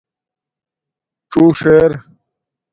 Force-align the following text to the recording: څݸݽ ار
څݸݽ 1.31 1.59
ار 1.79 1.91